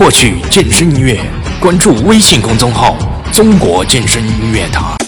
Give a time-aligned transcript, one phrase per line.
[0.00, 1.20] 获取健身音乐
[1.60, 2.96] 关注微信公众号
[3.34, 4.99] 中国健身音乐堂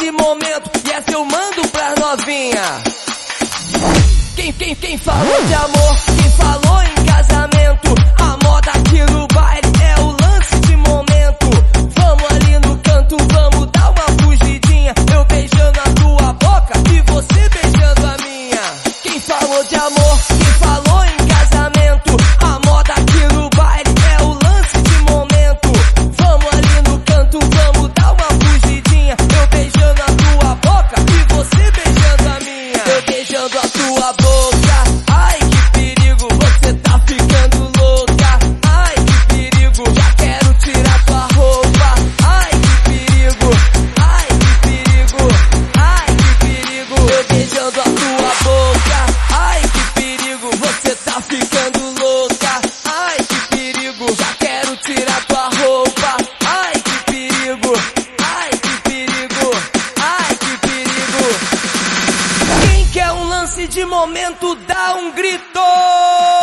[0.00, 2.62] esse momento e essa eu mando pra novinha.
[4.34, 6.99] Quem, quem, quem falou de amor, quem falou em
[65.00, 66.39] um grito!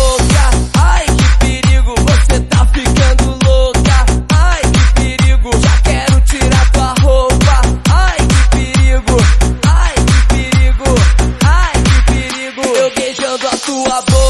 [0.00, 0.50] louca.
[0.78, 4.06] Ai, que perigo, você tá ficando louca.
[4.32, 7.62] Ai, que perigo, já quero tirar tua roupa.
[7.90, 9.16] Ai, que perigo,
[9.66, 10.94] ai, que perigo,
[11.44, 12.62] ai, que perigo.
[12.76, 14.29] Eu beijando a tua boca.